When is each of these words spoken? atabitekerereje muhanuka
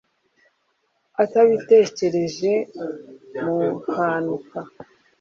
atabitekerereje 1.23 2.53
muhanuka 3.43 4.59